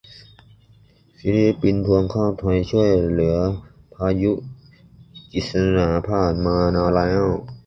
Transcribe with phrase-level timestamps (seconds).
[1.19, 3.37] ฟิลิปปินส์ทวงข้าวไทยช่วยเหยื่อ
[3.93, 4.33] พายุ
[5.31, 7.23] กิสนา ผ่านมานานแล้ว